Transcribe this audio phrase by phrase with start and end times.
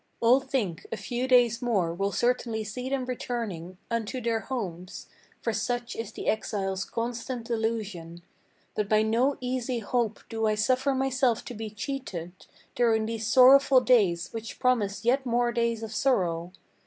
[0.19, 5.05] All think a few days more will certainly see them returning Unto their homes;
[5.43, 8.23] for such is the exile's constant delusion.
[8.73, 12.31] But by no easy hope do I suffer myself to be cheated
[12.73, 16.51] During these sorrowful days which promise yet more days of sorrow.